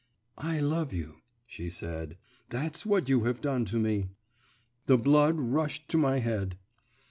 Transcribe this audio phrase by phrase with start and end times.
[0.39, 2.17] 'I love you,' she said;
[2.49, 4.09] 'that's what you have done to me.'
[4.87, 6.57] The blood rushed to my head.